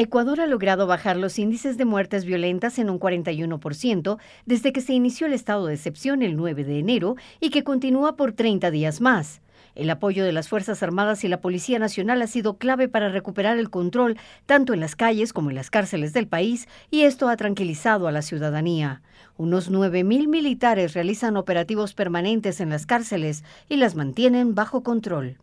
[0.00, 4.92] Ecuador ha logrado bajar los índices de muertes violentas en un 41% desde que se
[4.92, 9.00] inició el estado de excepción el 9 de enero y que continúa por 30 días
[9.00, 9.40] más.
[9.74, 13.58] El apoyo de las Fuerzas Armadas y la Policía Nacional ha sido clave para recuperar
[13.58, 14.16] el control
[14.46, 18.12] tanto en las calles como en las cárceles del país y esto ha tranquilizado a
[18.12, 19.02] la ciudadanía.
[19.36, 25.38] Unos 9.000 militares realizan operativos permanentes en las cárceles y las mantienen bajo control.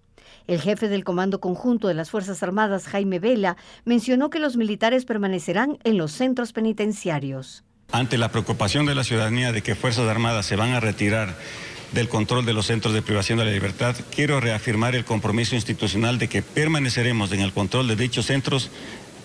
[0.47, 5.05] El jefe del Comando Conjunto de las Fuerzas Armadas, Jaime Vela, mencionó que los militares
[5.05, 7.63] permanecerán en los centros penitenciarios.
[7.91, 11.35] Ante la preocupación de la ciudadanía de que Fuerzas Armadas se van a retirar
[11.91, 16.19] del control de los centros de privación de la libertad, quiero reafirmar el compromiso institucional
[16.19, 18.69] de que permaneceremos en el control de dichos centros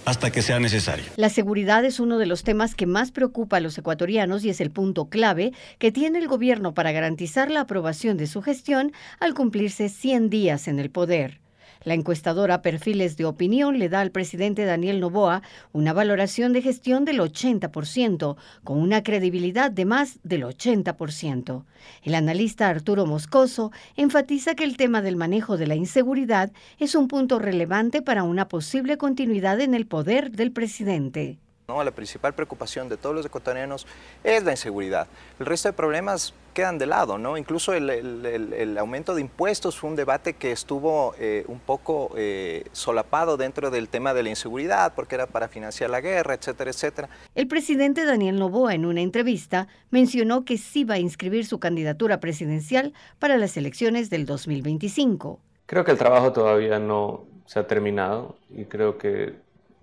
[0.04, 1.04] hasta que sea necesario.
[1.16, 4.60] La seguridad es uno de los temas que más preocupa a los ecuatorianos y es
[4.60, 9.34] el punto clave que tiene el gobierno para garantizar la aprobación de su gestión al
[9.34, 11.40] cumplirse 100 días en el poder.
[11.82, 17.06] La encuestadora Perfiles de Opinión le da al presidente Daniel Novoa una valoración de gestión
[17.06, 21.64] del 80%, con una credibilidad de más del 80%.
[22.02, 27.08] El analista Arturo Moscoso enfatiza que el tema del manejo de la inseguridad es un
[27.08, 31.38] punto relevante para una posible continuidad en el poder del presidente.
[31.84, 33.86] La principal preocupación de todos los ecuatorianos
[34.24, 35.06] es la inseguridad.
[35.38, 37.36] El resto de problemas quedan de lado, ¿no?
[37.36, 43.36] Incluso el, aumento de impuestos fue un debate que estuvo eh, un poco eh, solapado
[43.36, 47.08] dentro del tema de la inseguridad, porque era para financiar la guerra, etcétera, etcétera.
[47.34, 52.20] El presidente Daniel Novoa en una entrevista mencionó que sí va a inscribir su candidatura
[52.20, 55.40] presidencial para las elecciones del 2025.
[55.66, 59.34] Creo que el trabajo todavía no se ha terminado y creo que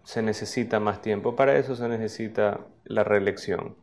[0.08, 1.36] se necesita más tiempo.
[1.36, 3.76] Para eso se necesita la reelección.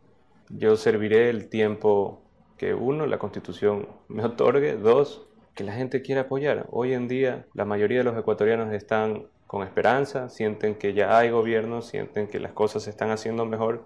[0.49, 2.23] Yo serviré el tiempo
[2.57, 6.67] que uno, la constitución me otorgue, dos, que la gente quiera apoyar.
[6.71, 11.29] Hoy en día la mayoría de los ecuatorianos están con esperanza, sienten que ya hay
[11.29, 13.85] gobierno, sienten que las cosas se están haciendo mejor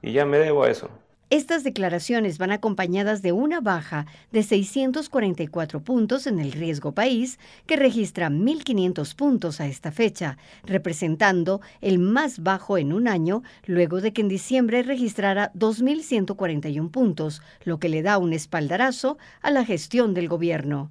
[0.00, 0.88] y ya me debo a eso.
[1.30, 7.76] Estas declaraciones van acompañadas de una baja de 644 puntos en el riesgo país, que
[7.76, 14.12] registra 1.500 puntos a esta fecha, representando el más bajo en un año, luego de
[14.12, 20.12] que en diciembre registrara 2.141 puntos, lo que le da un espaldarazo a la gestión
[20.12, 20.90] del gobierno.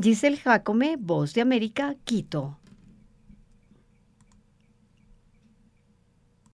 [0.00, 2.61] Giselle Jacome, Voz de América, Quito.